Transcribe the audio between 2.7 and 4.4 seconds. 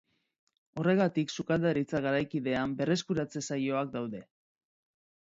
berreskuratze saioak daude.